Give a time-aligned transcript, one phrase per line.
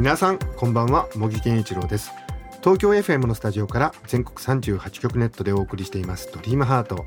[0.00, 2.10] 皆さんこんばんは茂木健一郎です。
[2.62, 7.04] 東京 FM のスタジオから全国38局ネットでお送りしていますドリームハート。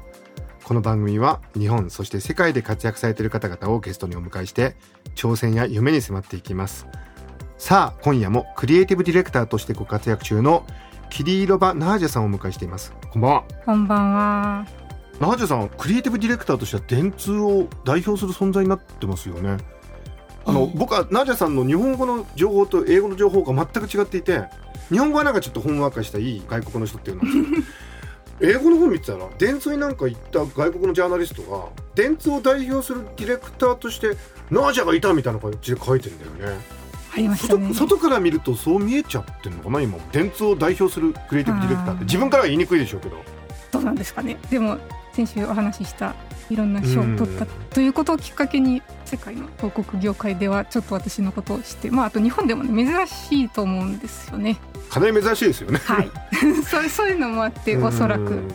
[0.63, 4.76] この番組は日本そして世界で活躍されている方々をゲストにお迎えして
[5.16, 6.85] 挑戦や夢に迫っていきます。
[7.58, 10.63] さあ今夜もクリエイティブディレクターとしてご活躍中の
[11.10, 12.94] キリイロバナージャさんをお迎えしています。
[13.12, 13.44] こんばんは。
[13.66, 14.68] こんばんは。
[15.20, 19.57] ナージャさんクリエイティブディレクターとしては電通を代表する存在になってますよね
[20.46, 24.44] あの、僕はナージャさんの日本語の情報と英語の情報が全く違っていて
[24.90, 27.63] 日本語はなんかちょっとほんわかしたいい外国の人っていうのなんです
[28.41, 34.18] けど英語の方見てたら電通になんか行った外国のジャーナリストが電通を代表するディレクターとして
[34.50, 36.60] ナージャがいたみたいな感じで書いてるんだよね。
[37.13, 37.74] ありました外ね。
[37.74, 40.02] 外から見るとそう見えちゃってるのかな今も。
[40.12, 42.05] 電通を代表するクリエイティブディレクターって。
[42.05, 43.18] 自分からは言いにくいでしょうけど。
[43.72, 44.38] どうなんですかね。
[44.50, 44.78] でも
[45.13, 46.16] 先週お話しした
[46.49, 54.58] いろんな賞を取ったということをきっかけに世界の広告業界ではちょっと私のことを知って、まああと日本でもね珍しいと思うんですよね。
[54.90, 56.12] かなり珍しいですよねはい。
[56.66, 58.52] そうそういうのもあっておそらくうん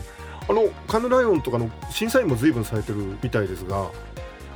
[0.48, 3.86] あのカヌライオンとかの審査員も随分されてるみたいですが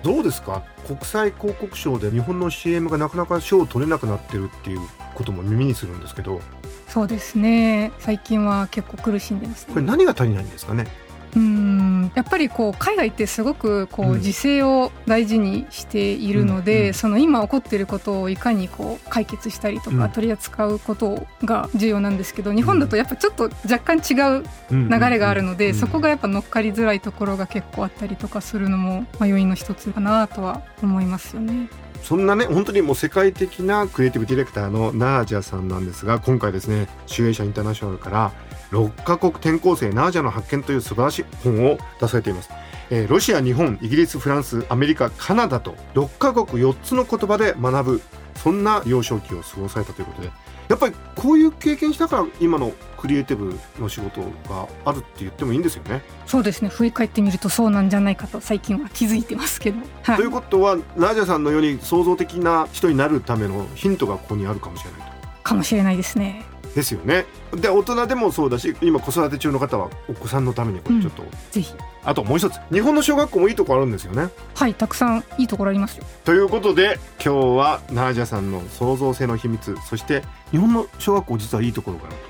[0.03, 0.63] どうですか？
[0.87, 4.81] 国際広告賞で日本の CM がなかなか賞を取れなくなってるっていう
[5.15, 6.41] ことも耳にするんですけど
[6.89, 7.93] そうですね。
[7.99, 9.75] 最近は結構苦しんでますね。
[9.75, 10.87] これ何が足りないんですかね？
[11.35, 14.11] うんやっぱりこう海外ってすごくこうん。
[14.13, 16.95] う時勢を大事にしているので、うんうん。
[16.95, 19.99] その今起こっていることをいかにこう解決したりとうん。
[19.99, 25.75] か取り扱うことが重要なんですけど日本だとやっぱちょっと若干違う流れがあるので、うん。
[25.75, 31.69] そこがやっぱ乗っかりづらいところが結構あったりとかするのも、まあ、要因の一つかなとは思いますよね。
[32.03, 38.33] そんなね本当にもう世界的なクリエイティブディレクターのナージャさんなんですが今回ですね集英社インターナショナルから
[38.73, 42.51] 6カ国転校生ナージャの発見という素晴らしい本を出されています、
[42.91, 48.03] えーロシア日本イギリスフランスアメリカカナダと6カ国4つの言葉で学ぶ
[48.37, 50.31] そんな幼少期を過ごされたということで
[50.69, 56.03] やっぱりこういう経験したから今のクリエイティブの仕事があるって言ってもいいんですよね。
[56.25, 65.43] そうですね振り返ってみるとそうなんじゃないかと最近は気づいてますけど、はいということはナージャさんのように創造的な人になるためのヒントがここにあるかもしれないと。
[65.43, 66.45] かもしれないですね。
[66.75, 67.27] ですよね。
[67.55, 71.75] で大人でもそうだし今子育て中の方はお子さんのためにこれちょっと、ぜひ
[72.05, 74.29] あともう一つ日本の小学校もいいとこあるんですよね。
[74.55, 76.05] はいたくさんいいところありますよ。
[76.25, 82.23] ということで今日はナージャさんの創造性の秘密そして日本の小学校実はいいところがあると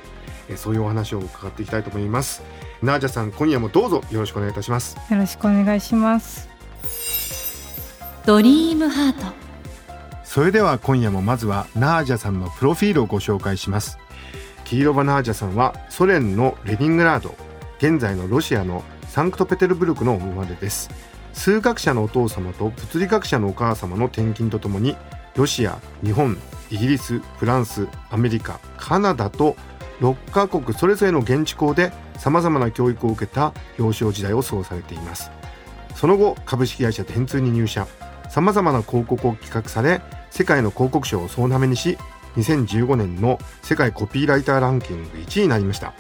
[0.51, 2.43] えーそういうお話を伺っていきたいと思います。
[2.83, 4.97] ナージャさん今夜もどうぞよろしくお願いいたします。
[5.11, 6.53] よろしくお願いします。
[8.25, 9.33] ドリームハート
[10.23, 13.99] それでは今夜もまずはナージャさんのプロフィールをご紹介します
[14.65, 17.35] キーロバナージャさんはソ連のレニングラード
[17.79, 20.89] 現在のロシアのサンクトペテルブルクの生まれです。
[21.33, 24.97] 数学者のお父様と物理学者のお母様の転勤とともに
[25.35, 26.37] ロシア日本
[26.71, 29.57] イギリスフランスアメリカカナダと
[30.01, 35.31] 6カ国それぞれの現地校でさまざまな教育を受けた幼少時代を過ごされています。
[35.95, 37.87] その後株式会社電通に入社。
[38.33, 40.01] さまざまな広告を企画され
[40.31, 41.99] 世界の広告賞を総なめにし
[42.37, 45.93] 2015年の世界コピーライターランキング1位になりました。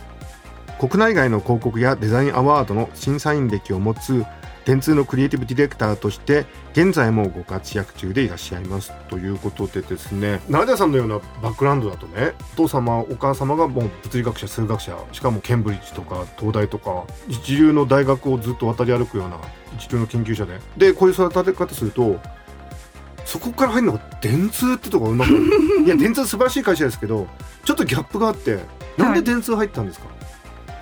[0.78, 4.24] 国内外の広告やデザインアワードの審査員歴を持つ
[4.64, 10.40] 電通のクリエイティブディレクターとして現在もご活躍中でいらっしゃいますということでですね。
[10.48, 19.38] 成田さんのようなバックグラウンドだとねお父様お母様がもう物理学者数学者しかもケンブリッジとか東大とか一流の大学をずっと渡り歩くような
[19.76, 20.60] 一流の研究者で。
[20.76, 22.20] でこういう育て方すると
[23.24, 25.32] そこから入るのが電通ってとこがうまく
[25.84, 25.86] い？
[25.88, 27.26] や電通素晴らしい会社ですけど
[27.64, 28.60] ちょっとギャップがあって
[28.96, 30.06] なんで電通入ったんですか、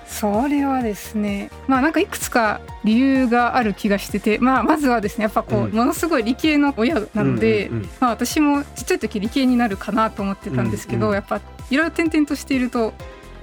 [0.05, 5.71] それはですねまあなんかいくつか理由がある気がしてて、まあ、まずはですねやっぱこう、うん。
[5.71, 11.39] ものすごい理系の親なので、うんうんうんまあ、私もちっちゃい時理系になるかなと思ってたんですけど、うんうんやっぱ
[11.69, 12.93] いろいろ転々としていると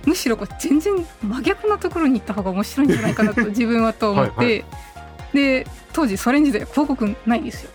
[0.05, 4.65] むしろこう全然真逆なところに行った方が面白いんじゃないかなと自分はと思ってはいは
[5.33, 7.71] で当時ソ連時代は広告ないですよ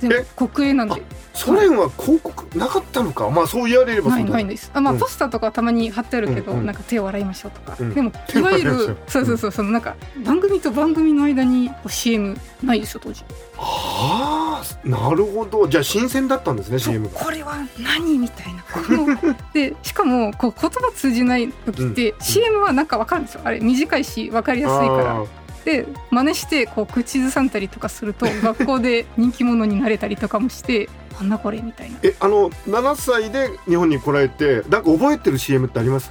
[0.00, 0.24] 全え？
[0.36, 1.02] 部国営なんで。
[1.34, 3.30] ソ連は広告なかったのか？
[3.30, 4.72] まあそう言われればなそうないんです。
[4.74, 4.98] あまあ、うん。
[4.98, 6.66] ポスターとかたまに貼ってあるけど、うんうん。
[6.66, 13.22] なんか手を洗いましょうとか、うんでもいわゆるそうそうそうそのなんか番組と番組の間に CM ないですよ当時。
[13.56, 15.68] あああなるほど。
[15.68, 18.62] じゃあ新鮮だったんですね CM がこれは何みたいな。
[18.62, 19.16] この
[19.52, 23.42] でしかもこう言葉通じない時って、CM はなんかわかるんですよ。
[23.44, 25.24] あれ短いしわかりやすいから
[25.68, 30.88] で真似してこう口ずさんだりとかすると 学校で人気者になれたりとかもして
[31.20, 31.98] なんだこれみたいな。
[32.02, 36.10] えあの7歳で日本に来られてなんか覚えてる CM ってあります？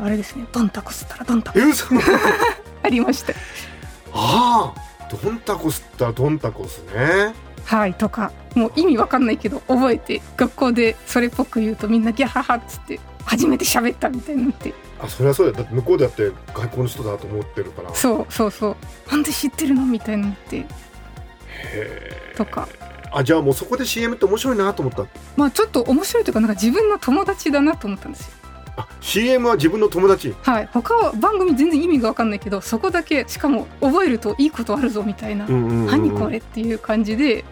[0.00, 0.44] あれですね。
[0.52, 1.58] ドンタコスったらドンタコ
[2.84, 3.32] ありました。
[4.14, 4.80] ああ
[5.22, 7.32] ドンタコスったらドンタコスね。
[7.64, 8.30] はいとか。
[8.54, 15.64] もう意味わかんないけど覚えて学校でそれっぽく言うとみんなギャハハっつって初めて喋ったみたいになってあそれはそうだよ。
[15.64, 17.92] だって向こうでやって外国の人だと思ってるから。
[17.94, 18.76] そうそうそう。
[19.10, 20.58] なんで知ってるのみたいになって。
[20.58, 20.66] へ
[21.74, 22.68] えとか。
[23.14, 25.04] あじゃあもうそこで CM って面白いなと思った。
[25.36, 28.32] まあちょっと面白いというかなんか自分の友達だなと思ったんですよ。
[28.76, 30.34] あ CM は自分の友達？
[30.42, 30.68] はい。
[30.72, 37.44] 他は番組全然意味がわかんないけどそこだけしかも覚えるといいことあるぞみたいな、何これっていう感じで。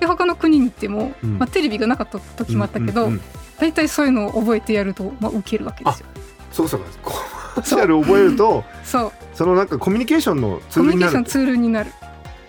[0.00, 1.38] で他の国に行っても、うん。
[1.38, 3.12] まあ、テレビがなかった時もあったけど、
[3.60, 6.06] 大体そういうのを覚えてやると、まあ、受けるわけですよ
[6.54, 7.12] そうそうコ
[7.56, 9.12] マーシャル覚えるとそう。
[9.34, 10.94] そのなんかコミュニケーションのツコールになる。
[10.94, 11.90] ミュニケーションツールになる。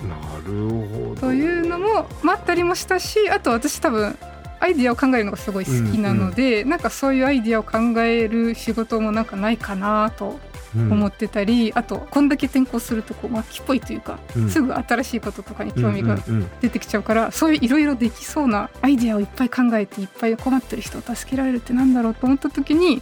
[0.07, 0.15] な
[0.45, 0.69] る
[1.09, 1.21] ほど。
[1.21, 4.15] というのも待ったりもしたしあと私多分
[4.59, 10.39] アイディアを考えるのがすごい好きなので、なんかそういうアイディアを考える仕事もなんかないかなと
[10.75, 10.91] うん。
[10.91, 14.49] 思ってたり、あとこんだけ転校するとこう末期っぽいというか、うん。
[14.49, 23.01] すぐ新しいこととかに興味がうんうん出てきちゃうから、そういういろいろできそうなアイデアをいっぱい考えていっぱい困ってる人を助けられるってなんだろうと思った時に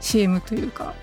[0.00, 0.94] CM というか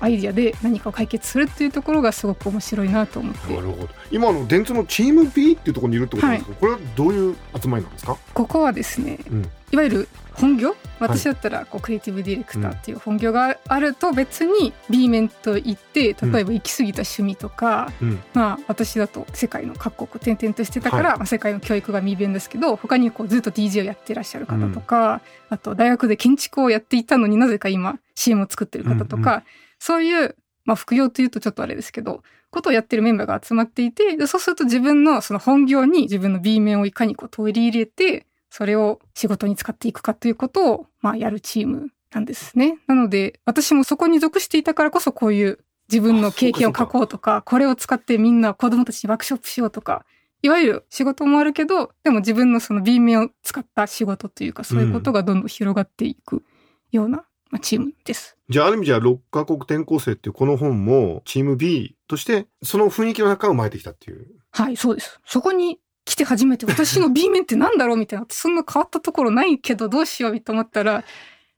[0.00, 3.54] アイデアで何かを解決するっていうところがすごく面白いなと思って。
[3.54, 3.88] なるほど。
[4.10, 8.18] 今の電通のチーム B っていうところにいるってことなんですけど、これはどういう集まりなんですか？
[8.34, 9.50] ここはですね、うん。
[9.72, 10.74] いわゆる本業？
[11.00, 18.22] 私だったらこうクリエイティブディレクターっていう本業があると別に B 面といって例えば行き過ぎた趣味とか、うん。
[18.32, 21.18] まあ私だと世界の各国転々としてたから、はい。
[21.18, 25.20] まあ、世界の教育が未弁ですけど他にこうずっと DJ をやってらっしゃる方とか、
[25.50, 29.42] あと大学で建築をやっていたのになぜか今 CM を作ってる方とか、うん。
[29.78, 42.78] そういう、まあ、副業というとちょっとあれですけどことをやってるメンバーが集まっていてでそうすると自分のその本業に自分の B 面をいかにこう取り入れてそれを仕事に使っていくかということを、まあ、やるチームなんですね。
[42.86, 45.58] なので私もそこに属していたからこそこういう
[45.90, 50.06] 自分の経験を書こうとかこれを使ってみんな子供たちにワークショップしようとか
[50.42, 56.44] いわゆる仕事もあるけどでも自分のその B 面を使った仕事というかそういうことがどんどん広がっていく
[56.92, 58.36] ような、まあ、チームです。
[58.48, 65.20] じゃあある意味じゃ6カ国転校生っていうこの本もチーム B としてその雰囲気の中を生えてきたっていうはい、そうです。
[65.26, 65.80] そこに
[66.14, 71.02] 来て初めて私の B 面ってなんだろうみたいな、そんな変わったところないけどどうしようと思ったら、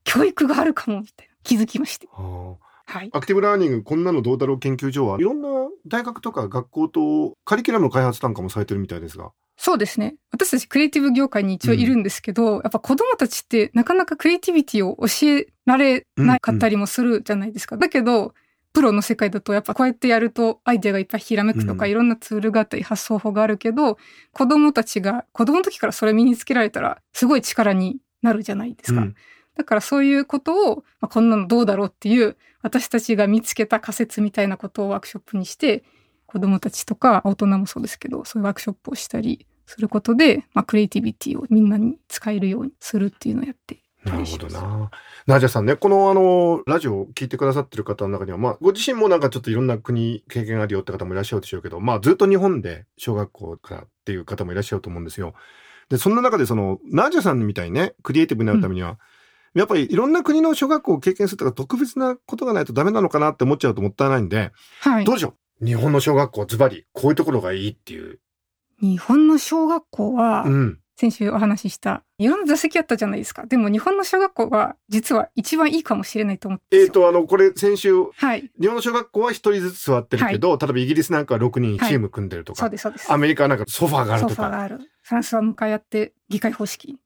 [0.04, 2.08] 教育があるかもみたいな気づきまして。
[2.08, 3.10] はい。
[3.12, 5.48] アクティブラーニングこんなのどうだろう研究所はいろんな
[5.86, 10.16] 大学とか学校とカリキュラムの開発なんかもされてるみたいですがそうですね。
[10.30, 17.76] 私たちクリエイティブ業界に一応いるんですけど、やっぱ子供たちってなかなかクリエイティビティを教えられなかったりもするじゃないですか。
[17.76, 18.32] だけど、
[18.76, 23.96] プロの世界だとやっぱこうやってやるとアイデアがいっぱいひらめくとか、うんいろんなツールがあったり発想法があるけど、
[24.32, 29.00] 子供たちが子供の時からそれ身につけられたらすごい力になるじゃないですか。
[29.00, 29.14] うん
[29.54, 35.82] だからそういうことを、まあ、こんなのどうだろうっていう私たちが見つけた仮説みたいなことをワークショップにして
[36.26, 44.24] 子供たちとか大人もそうですけどそういうワークショップをしたりすることで、まあ、クリエイティビティをみんなに使えるようにするっていうのをやってたなる。
[44.24, 44.90] ほどな。
[45.26, 55.34] ナージャさんね、このあの、ラジオを聞いてくださってる方の中には、まあ、ご自身もなんかちょっといろんな国経験あるよって方もいらっしゃるでしょうけど、まあ、ずっと日本で小学校からっていう方もいらっしゃると思うんですよ。
[55.88, 58.98] で、そんな中でその、ナージャさんみたいにね、クリエイティブになるためには、
[59.54, 65.64] やっぱりいろんな国の小学校を経験するとか特別なことがないとダメなのかなって思っちゃうともったいないんで、はいどうでしょう？
[65.64, 68.20] 日本の小学校ズバリ、こういうところがいいっていう。
[68.82, 70.78] 日本の小学校は、うん。
[70.98, 73.44] 先週お話ししたいろんな座席あったじゃないですか。
[73.44, 78.50] でも日本の小学校は実は一番いいかもしれないと思ってえっ、と、あの、これ先週、はい。
[78.58, 83.12] 日本の小学校は一人ずつ座ってるけど、例えばイギリスなんかは6人チーム組んでるとか、そうですそうです。
[83.12, 84.78] アメリカはなんかソファーがあるソとか、ファーがある。
[85.02, 86.98] フランスは向かい合って議会方式。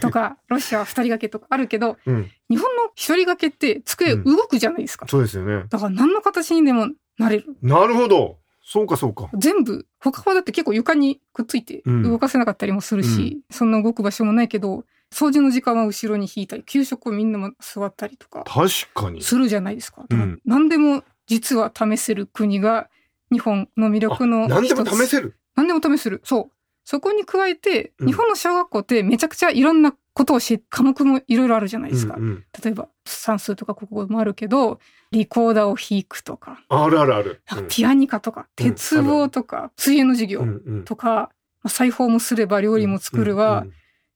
[0.00, 4.24] とかロシアは二人掛けとかあるけどうん、日本の一人掛けって机うん。
[4.24, 5.64] 動くじゃないですか、そうですよね。
[5.70, 6.88] だから何の形にでも
[7.18, 7.56] なれる。
[7.62, 8.38] なるほど。
[8.70, 9.30] そうかそうか。
[9.32, 19.22] 全部他はだって結構床にくっついてうん動かせなかったりもするし、そんな動く場所もないけど掃除の時間は後ろに引いたり給食をみんなも座ったりとか確かに。
[19.22, 20.04] するじゃないですか。
[20.06, 22.90] だか何でも実は試せる国が
[23.32, 25.38] 日本の魅力のあ何でも試せる？
[25.56, 26.20] 何でも試せる。
[26.24, 26.50] そう。
[26.90, 28.06] そこに加えて、うん。
[28.06, 32.14] 日本の小学校ってめちゃくちゃいろんなことをし、科目もいろいろあるじゃないですか。
[32.16, 34.80] うんうん例えば算数とか国語もあるけど、
[35.10, 37.42] リコーダーを弾くとか、あるあるある。
[37.50, 38.64] なんかピアニカとか、うん。
[38.72, 40.84] 鉄棒とか、水泳の授業うんうん。
[40.84, 41.30] とか、ま
[41.64, 43.72] あ裁縫もすれば料理も作るは、うん。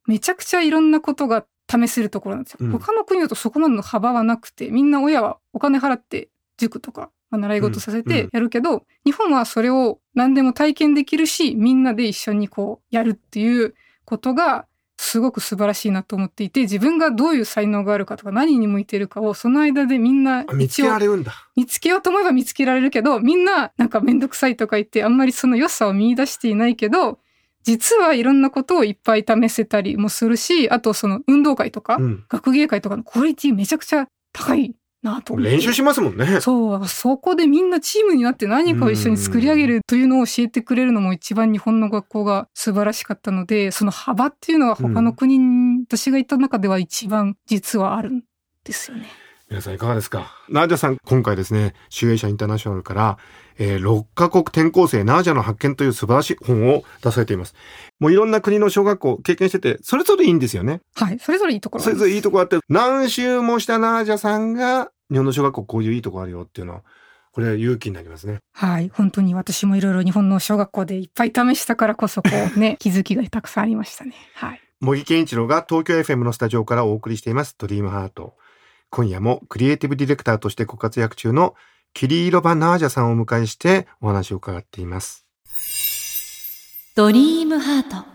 [0.06, 2.58] めちゃくちゃいろんなことが試せるところなんですよ。
[2.62, 2.70] うん。
[2.72, 13.74] 他の国だとそこまでの幅はなくて、みんな親はお金払って塾とか、まあ習い事させうんてやるけど、日本はそれを何でも体験できるし、みんなで一緒にこうやるっていう
[14.04, 14.66] ことが、
[14.98, 21.32] すごく素晴らしいなと思っていて、自分がどういう才能があるかとか何に向いてるかをその間でみんなあ見つけられるんだ。
[21.56, 27.18] 見つけようと思えば見つけられるけど、みんななんかめんどくさいとか言ってあんまりその良さを見出していないけど、
[27.64, 35.36] 実はいろんなことをいっぱい試せたりもするし、あとその運動会とか、うん学芸会とかのクオリティめちゃくちゃ高いなと。
[35.36, 36.40] 練習しますもんね。
[36.40, 48.22] そう、そこでみんなチームになって何かを一緒に作り上げるというのを教えてくれるのも一番日本の学校が素晴らしかったので、その幅っていうのは他の国に、私が行った中では一番実はあるん
[48.64, 49.06] ですよね。
[49.52, 50.32] 皆さんいかがですか？
[50.48, 53.18] ナージャさん、今回ですね、集英社インターナショナルから、
[53.58, 57.54] えー6カ国転校生ナージャの発見という素晴らしい本を出されています。
[58.00, 60.80] もういろんな国の小学校経験してて、それぞれいいんですよね。
[60.94, 61.18] はい。
[61.18, 66.82] それぞれいいところそれぞれいいとこあって、何周もしたナージャさんが、日本の小学校こういういいとこあるよっていうのは、
[67.32, 68.38] これは勇気になりますね。
[68.54, 68.90] はい。
[68.94, 74.14] 本当に私もいろいろ日本の小学校でいっぱい試したからこそ、こう ね、気づきがたくさんありましたね。
[74.34, 74.60] はい。
[74.80, 78.34] 茂木健一郎が東京 FM のスタジオからお送りしています、ドリームハート。
[78.94, 81.54] 今夜もクリエイティブディレクターとしてご活躍中の
[81.94, 85.26] キリーロバナージャさんをお迎えしてお話を伺っています。
[86.94, 88.06] ドリームハート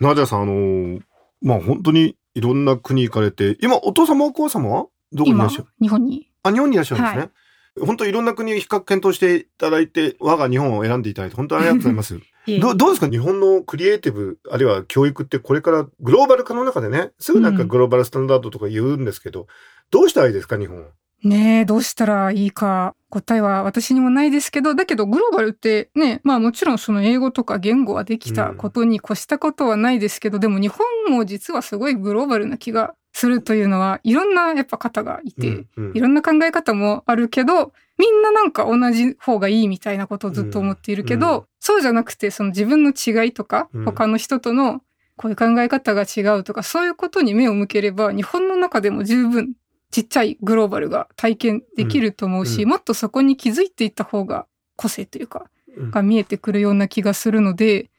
[0.00, 1.02] ナージャさん、あのー
[1.40, 4.86] まあ、本当にいろんな国行かれて、今、お父様お母様は？
[5.12, 6.28] どこにいら今っしゃる、日本に。
[6.42, 7.20] あ、日本にいらっしゃるんですね。
[7.20, 12.18] は本当いろんな国比較検討していただいて、我が日本を選んでいただいて、本当にありがとうございます。
[12.60, 13.08] どどうですか？
[13.08, 17.68] 日本のクリエイティブ、あるいは教育ってこれからグローバル化の中でね、すぐなんかうん。
[17.68, 19.46] グローバルスタンダードとか言うんですけど、
[19.90, 20.58] どうしたらいいですか？
[20.58, 20.88] 日本は。
[21.24, 35.96] ねえ、どうしたらいいか、答えは私にもないですけど、だけどグローバルってね、まあもちろんその英語とか言語はできたことに越したことはないですけど、でも日本も実はすごいグローバルな気がするというのは、いろんなやっぱ方がいて、うんうん。
[35.96, 41.34] いろんな考え方もあるけど、みんななんか同じ方がいいみたいなことをずっと思っているけど、うん。
[41.38, 43.84] うんそうじゃなくて、その自分の違いとか、うん。
[43.84, 44.80] 他の人との
[45.16, 49.54] こういう考え方が違うとか、そういうことに目を向ければ、日本の中でも十分
[49.90, 52.68] ちっちゃいグローバルが体験できると思うし、うんうん。
[52.68, 54.46] もっとそこに気づいていった方が
[54.76, 55.90] 個性というか、うん。
[55.90, 57.90] が見えてくるような気がするので、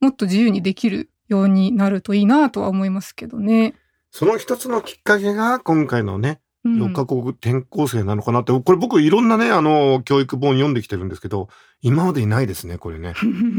[0.00, 3.74] もっと自由にできるようになるといいなとは思いますけどね。
[4.16, 11.48] その一つのきっかけが今回のね、うん6カ国転校生なのかなって、これ僕いろんなね、あの、教育本読んできてるんですけど、
[11.82, 13.12] 今までにないですね、これね。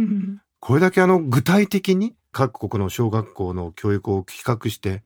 [0.59, 5.03] これだけあの、具体的に各国の小学校の教育を企画して、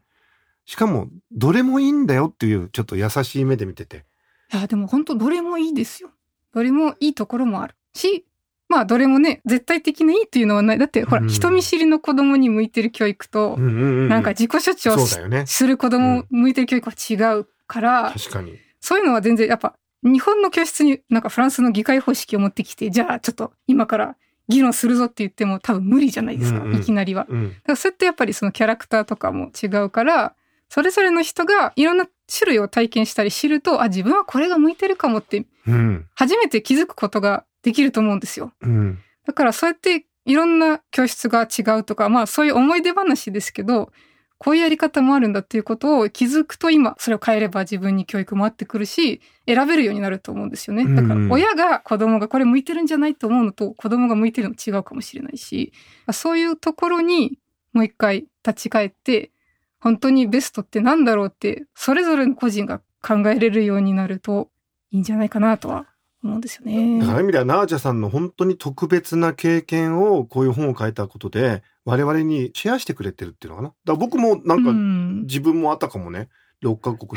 [0.65, 4.05] しかも、どれもいいんだよっていう、ちょっと優しい目で見てて。
[4.53, 6.11] いや、でも本当どれもいいですよ。
[6.53, 8.25] どれもいいところもあるし、
[8.71, 10.77] まあどれもね、絶対的にいいっていうのはない。
[10.77, 14.07] だってほら、うん人見知りの子供に向いてる教育と、うんうんうん。
[14.07, 15.45] なんか自己主張しそうだよね。
[15.45, 18.57] する子供向いてる教育は違うから、確かに。
[18.79, 24.15] そういうのは全然やっぱ日本の教室になんかフランスの議会方式を持ってきて、じゃあちょっと今から
[24.47, 27.25] 議論するぞって言っても多分無理じゃないですか、うんうんいきなりは。
[27.27, 27.49] うん。
[27.49, 30.33] だからそうやってやっぱりそのキャラクターとかも違うから、
[30.69, 36.05] それぞれの人がいろんな種類を体験したり知ると、あ、自分はこれが向いてるかもってうん。
[36.15, 38.53] 初めて気づくことができると思うんですよ。
[38.61, 38.99] うん。
[39.25, 43.91] だからそうやっていろんな教室が違うとか、まあそういう思い出話ですけど、
[44.37, 50.83] こういうやり方もあるんだっていうことを気づくと今、それを変えれば自分に教育も合ってくるし、選べるようになると思うんですよね。
[50.95, 55.73] だからうん親が子供がこれ向いてるんじゃないと思うのと子供が向いてるの違うかもしれないし、
[56.11, 57.37] そういうところに
[57.73, 59.31] もう一回立ち返って、
[59.79, 64.49] 本当にベストってなんだろうって、それぞれの個人が考えれるようになると
[64.91, 65.85] いいんじゃないかなとは
[66.23, 66.99] 思うんですよね。
[66.99, 73.73] だから意味では、ナージャさんの本当に特別な経験を、こういう本を書いたことで、我々にシェアしてくれてるっていうのかな？
[73.85, 76.29] だ僕もなんか、うん自分もあったかもね。
[76.63, 77.09] 6カ国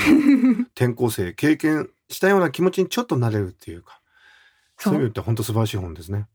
[0.57, 4.01] の 転校生、経験したような気持ちにちょっとなれるっていうか。
[4.79, 6.27] そそういうう意味で本当素晴らしい本ですね。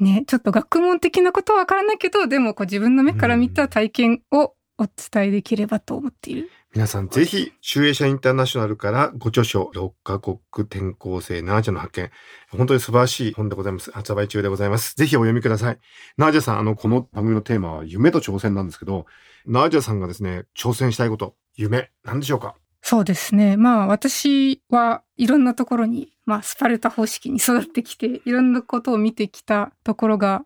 [0.00, 6.50] ね、ちょっと学問的なことはわからないけど、でもこう自分の目から見た体験をお伝えできればと思っている。
[6.74, 12.10] 皆さんぜひ、集英社インターナショナルからご著書、6カ国転校生ナージャの発見。
[12.50, 13.92] 本当に素晴らしい本でございます。
[13.92, 14.96] 発売中でございます。
[14.96, 15.78] ぜひお読みください。
[16.16, 19.06] ナージャさん、あの、この番組のテーマは夢と挑戦なんですけど、
[19.46, 22.56] ナージャさんがですね、挑戦したいこと、夢、何でしょうか？
[22.82, 23.56] そうですね。
[23.56, 30.44] まあ私はいろんなところに、まあスパルタ方式に育ってきて、いろんなことを見てきたところが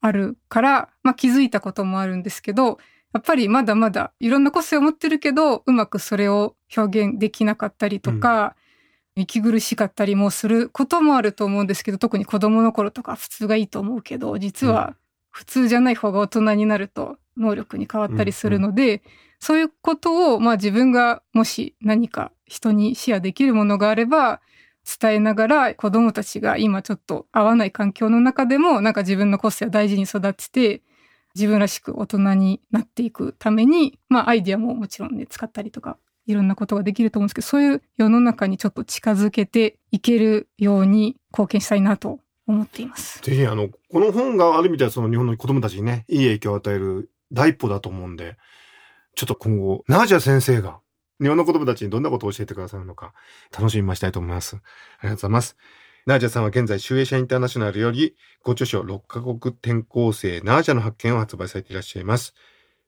[0.00, 2.78] あるから、まあ気づいたこともあるんですけど、
[3.14, 8.54] やっぱりまだまだいろんな個性を持ってるけど、うまくそれを表現できなかったりとか、
[9.16, 14.94] 息苦しかったりもすることもあると思うんですけど、特に子供の頃とか普通がいいと思うけど、実は
[15.30, 19.00] 普通じゃない方が大人になると能力に変わったりするので、うんうん、
[19.40, 24.40] そういうことをまあ自分がもし何か人にシェアできるものがあれば
[25.00, 30.82] 伝えながら子供たちが今ちょっと合わない環境の中でもなんか自分の個性を大事に育てて
[31.38, 43.20] 自分らしく大人になっていくためにまあアイディアももちろんね使ったりとかいろんなことができると思うんですけどそういう世の中にちょっと近づけていけるように貢献したいなと思っています。
[43.22, 48.36] ぜひあのこの本がある意味ではその日本の子供たちにねいい影響を与える第一歩だと思うんで
[49.14, 50.80] ちょっと今後ナージャ先生が
[51.20, 53.12] 日本の子供たちにどんなことを教えてくださるのか、
[53.52, 54.56] 楽しみましたいと思います。
[54.56, 54.58] あ
[55.02, 55.56] りがとうございます。
[56.08, 62.32] ナージャさんは現在、集英社インターナショナルより、ご著書6カ国転校生ナージャの発見を発売されていらっしゃいます。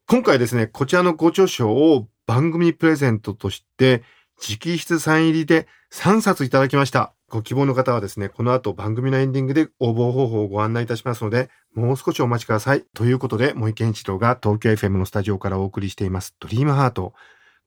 [0.07, 4.03] 今回ですね、こちらのご著書を番組プレゼントとして、
[4.39, 7.13] 直筆サイン入りで3冊いただきました。
[7.29, 12.87] ご希望の方はですね、この後番組のエンディングで応募方法をご案内いたしますので、もう少しお待ちください。
[12.95, 17.13] ということで、森健一郎が東京 FM のスタジオからお送りしています、ドリームハート。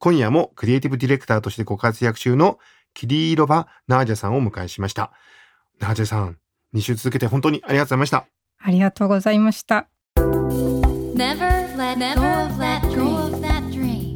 [0.00, 2.58] 今夜もクリエイティブディレクターとしてご活躍中の
[2.92, 5.12] キリーロバ・ナージャさんをお迎えしました。
[5.80, 6.36] ナージャさん、
[6.74, 8.26] 2週続けて本当にありがとうございました。
[8.62, 9.88] ありがとうございました。
[10.16, 14.14] Never let go of that dream.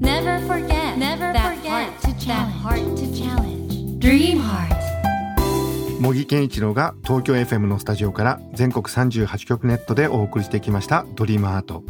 [0.00, 1.26] Never forget that
[2.62, 3.98] heart to challenge.
[3.98, 4.76] Dream heart.
[6.00, 11.82] 茂木健一郎が東京 FM のスタジオから全国38局ネットでお送りしてきました「ドリームアート」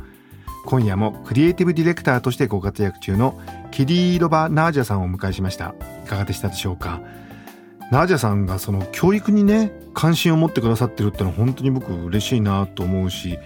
[0.64, 3.38] 今夜もクリエイティブディレクターとしてご活躍中の
[3.70, 7.00] キリーロバ・ナージャさんをお迎えしましたいかがでしたでしょうか？
[7.90, 13.38] ナージャさんがその教育にね関心を持ってくださってるってのは本当に僕嬉しいなと思うし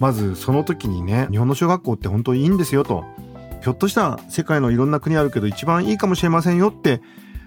[0.00, 3.04] まずその時にね日本の小学校って本当にいいんですよと。
[3.62, 7.00] ひょっとしたら世界のいろんな国あるけど一番いいかもしれませんよって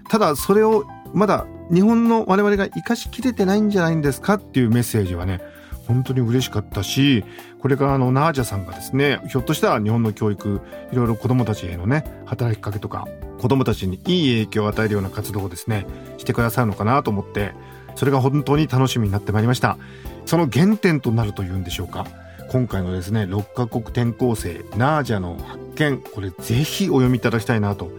[0.08, 5.42] ただそれをまだ日本の我々が生かしきれてないんじゃないんですかっていうメッセージはね
[5.86, 7.24] 本当に嬉しかったし
[7.60, 10.60] これからのナージャさんがですねひょっとしたら日本の教育
[10.92, 13.06] いろいろ子どもたちへのね働きかけとか
[13.38, 15.86] 子どもたちにいい影響を与えるような活動をですね
[16.18, 17.52] してくださるのかなと思って
[17.94, 19.78] それが本当に楽しみになってまいりました。
[20.26, 22.06] その原点となるというんでしょうか。
[22.48, 27.90] 今回のですね6カ国転校生ナージャの発見これぜひお読みいただきたいなと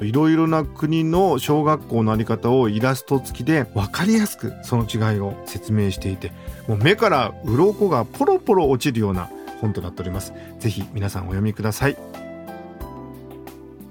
[0.00, 6.32] いろいろな国の小学校のあり方をイラスト付きで分かりやすくその違いを説明していて
[6.66, 9.30] もう目から鱗がポロポロ落ちるような
[9.60, 10.32] 本となっております。
[10.58, 11.96] ぜひ皆さんお読みください。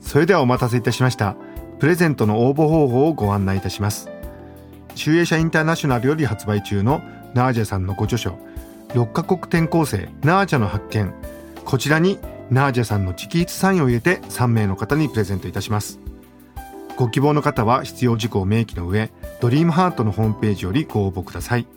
[0.02, 1.36] それではお待たせいたしました。
[1.80, 4.10] プレゼントの応募方法をご案内いたします。
[4.96, 7.02] 集英社インターナショナルより発売中の
[7.34, 8.40] ナージャさんのご著書
[8.90, 11.14] 6カ国転校生ナージャの発見。
[11.66, 12.18] こちらに
[12.50, 16.00] ナージャさんの直筆サインを入れて3名の方にプレゼントいたします。
[16.96, 21.68] ご希望の方は必要事項を明記の上ドリームハートのホームページよりご応募ください。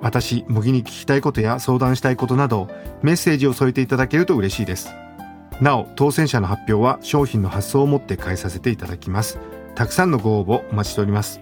[0.00, 2.68] 私模擬に聞きたいことや相談したいことなど
[3.02, 4.90] メッセージを添えていただけると嬉しいです。
[5.60, 9.38] なお当選者の発表は商品の発送をもって返させていただきます。
[9.74, 11.40] たくさんのご応募お待ちしております。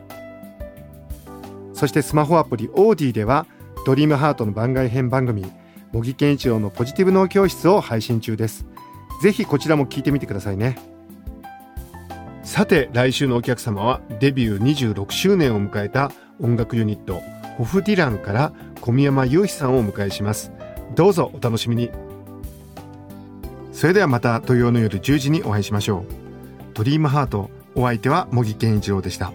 [1.73, 3.47] そしてスマホアプリオーディでは
[3.87, 5.51] ドリームハートの番外編番組
[5.95, 8.67] 茂木健一郎のポジティブ脳教室を配信中です。
[9.23, 10.77] ぜひこちらも聞いてみてくださいね。
[12.43, 17.23] さて来週のお客様はデビュー26周年を迎えた音楽ユニット
[17.59, 20.51] ホフディランから小宮山雄飛さんをお迎えします。
[20.97, 21.93] どうぞお楽しみに。
[23.73, 26.05] それではまた土曜の夜10時にお会いしましょう。
[26.75, 29.33] ドリームハートお相手は茂木健一郎でした。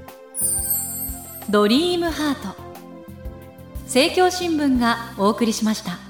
[1.50, 2.54] ドリームハート。
[3.84, 6.09] 政教新聞がお送りしました。